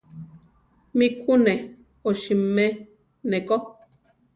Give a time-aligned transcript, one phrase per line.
[0.97, 1.53] Mí ku ne
[2.09, 2.67] osimé
[3.29, 3.55] ne ko.